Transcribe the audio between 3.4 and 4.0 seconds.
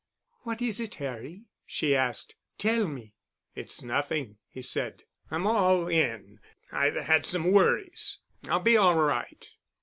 "It's